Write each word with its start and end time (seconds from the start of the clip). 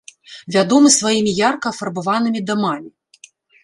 Вядомы 0.55 0.93
сваімі 0.95 1.35
ярка 1.43 1.65
афарбаванымі 1.75 2.47
дамамі. 2.53 2.89